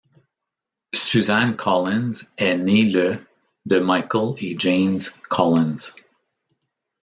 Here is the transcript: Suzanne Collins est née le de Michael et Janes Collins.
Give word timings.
Suzanne 0.95 1.55
Collins 1.57 2.31
est 2.39 2.57
née 2.57 2.85
le 2.85 3.19
de 3.67 3.77
Michael 3.77 4.33
et 4.39 4.57
Janes 4.57 4.99
Collins. 5.29 5.91